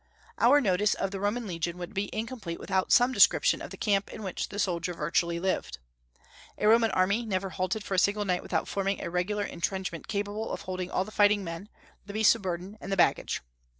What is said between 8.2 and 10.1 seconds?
night without forming a regular intrenchment